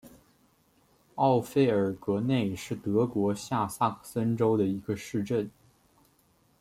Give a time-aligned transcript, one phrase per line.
[1.13, 5.47] 奥费尔格内是德国下萨克森州的一个市镇。